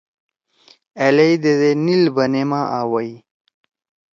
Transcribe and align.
ألیئی 1.05 1.35
دیدے 1.43 1.71
نیِل 1.85 2.03
بنے 2.15 2.43
ما 2.49 2.61
آ 2.79 2.81
ویی 2.91 3.13